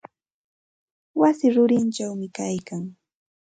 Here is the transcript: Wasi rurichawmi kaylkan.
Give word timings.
Wasi 1.19 1.47
rurichawmi 1.53 2.27
kaylkan. 2.35 2.83